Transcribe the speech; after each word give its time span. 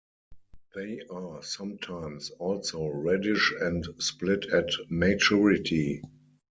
They 0.73 0.99
are 1.11 1.43
sometimes 1.43 2.31
also 2.39 2.87
reddish 2.87 3.53
and 3.61 3.85
split 3.99 4.45
at 4.51 4.67
maturity. 4.89 6.01